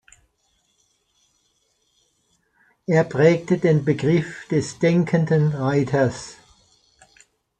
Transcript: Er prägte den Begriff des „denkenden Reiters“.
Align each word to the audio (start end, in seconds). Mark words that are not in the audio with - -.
Er 2.87 3.03
prägte 3.03 3.59
den 3.59 3.85
Begriff 3.85 4.47
des 4.47 4.79
„denkenden 4.79 5.49
Reiters“. 5.51 6.37